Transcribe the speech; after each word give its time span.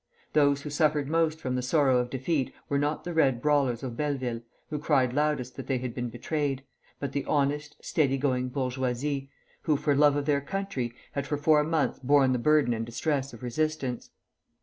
Those 0.33 0.63
who 0.63 0.71
suffered 0.71 1.07
most 1.07 1.39
from 1.39 1.53
the 1.53 1.61
sorrow 1.61 1.99
of 1.99 2.09
defeat 2.09 2.51
were 2.69 2.79
not 2.79 3.03
the 3.03 3.13
Red 3.13 3.39
brawlers 3.39 3.83
of 3.83 3.95
Belleville, 3.95 4.41
who 4.71 4.79
cried 4.79 5.13
loudest 5.13 5.55
that 5.57 5.67
they 5.67 5.77
had 5.77 5.93
been 5.93 6.09
betrayed, 6.09 6.63
but 6.99 7.11
the 7.11 7.23
honest, 7.25 7.75
steady 7.81 8.17
going 8.17 8.49
bourgeoisie, 8.49 9.29
who 9.61 9.77
for 9.77 9.95
love 9.95 10.15
of 10.15 10.25
their 10.25 10.41
country 10.41 10.91
had 11.11 11.27
for 11.27 11.37
four 11.37 11.63
months 11.63 11.99
borne 11.99 12.33
the 12.33 12.39
burden 12.39 12.73
and 12.73 12.83
distress 12.83 13.31
of 13.31 13.43
resistance. 13.43 14.09